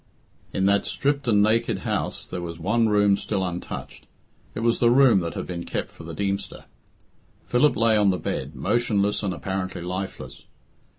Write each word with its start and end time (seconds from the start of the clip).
In 0.51 0.65
that 0.65 0.87
stripped 0.87 1.27
and 1.27 1.43
naked 1.43 1.81
house 1.85 2.27
there 2.27 2.41
was 2.41 2.57
one 2.57 2.89
room 2.89 3.15
still 3.17 3.45
untouched. 3.45 4.07
It 4.55 4.61
was 4.61 4.79
the 4.79 4.89
room 4.89 5.19
that 5.19 5.35
had 5.35 5.45
been 5.45 5.63
kept 5.63 5.91
for 5.91 6.03
the 6.05 6.15
Deemster. 6.15 6.65
Philip 7.45 7.75
lay 7.75 7.95
on 7.95 8.09
the 8.09 8.17
bed, 8.17 8.55
motionless 8.55 9.21
and 9.21 9.31
apparently 9.31 9.83
lifeless. 9.83 10.45